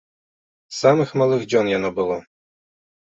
З 0.77 0.79
самых 0.83 1.13
малых 1.23 1.41
дзён 1.51 1.65
яно 1.77 1.95
было! 2.01 2.17